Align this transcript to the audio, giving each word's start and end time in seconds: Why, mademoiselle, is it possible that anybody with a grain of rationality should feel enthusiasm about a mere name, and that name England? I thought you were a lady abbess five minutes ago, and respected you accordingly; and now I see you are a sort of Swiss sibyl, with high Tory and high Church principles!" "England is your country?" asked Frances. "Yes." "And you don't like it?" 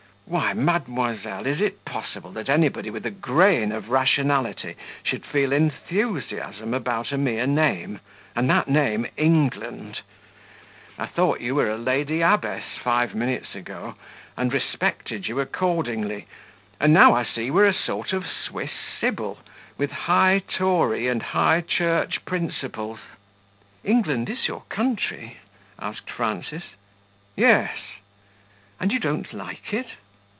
Why, 0.27 0.53
mademoiselle, 0.53 1.45
is 1.45 1.59
it 1.59 1.83
possible 1.83 2.31
that 2.33 2.47
anybody 2.47 2.89
with 2.89 3.05
a 3.05 3.11
grain 3.11 3.73
of 3.73 3.89
rationality 3.89 4.75
should 5.03 5.25
feel 5.25 5.51
enthusiasm 5.51 6.73
about 6.73 7.11
a 7.11 7.17
mere 7.17 7.45
name, 7.45 7.99
and 8.33 8.49
that 8.49 8.69
name 8.69 9.07
England? 9.17 9.99
I 10.97 11.05
thought 11.07 11.41
you 11.41 11.53
were 11.55 11.69
a 11.69 11.77
lady 11.77 12.21
abbess 12.21 12.63
five 12.81 13.13
minutes 13.13 13.55
ago, 13.55 13.95
and 14.37 14.53
respected 14.53 15.27
you 15.27 15.41
accordingly; 15.41 16.27
and 16.79 16.93
now 16.93 17.13
I 17.13 17.25
see 17.25 17.47
you 17.47 17.57
are 17.57 17.67
a 17.67 17.73
sort 17.73 18.13
of 18.13 18.25
Swiss 18.25 18.71
sibyl, 19.01 19.39
with 19.77 19.91
high 19.91 20.41
Tory 20.47 21.09
and 21.09 21.21
high 21.21 21.59
Church 21.59 22.23
principles!" 22.23 23.01
"England 23.83 24.29
is 24.29 24.47
your 24.47 24.63
country?" 24.69 25.39
asked 25.77 26.09
Frances. 26.09 26.63
"Yes." 27.35 27.75
"And 28.79 28.93
you 28.93 28.99
don't 28.99 29.33
like 29.33 29.73
it?" 29.73 29.87